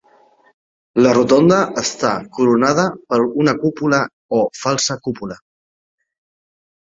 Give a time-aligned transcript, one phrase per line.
[1.05, 3.99] La rotonda està coronada per una cúpula
[4.37, 5.37] o falsa cúpula.